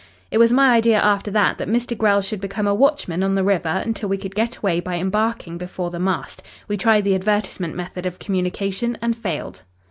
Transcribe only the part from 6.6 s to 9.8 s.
We tried the advertisement method of communication and failed.